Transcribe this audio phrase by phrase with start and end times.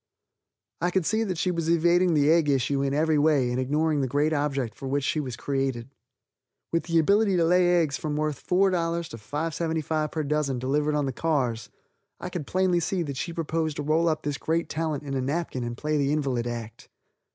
[0.81, 4.01] I could see that she was evading the egg issue in every way and ignoring
[4.01, 5.91] the great object for which she was created.
[6.71, 11.05] With the ability to lay eggs worth from $4 to $5.75 per dozen delivered on
[11.05, 11.69] the cars,
[12.19, 15.21] I could plainly see that she proposed to roll up this great talent in a
[15.21, 16.89] napkin and play the invalid act.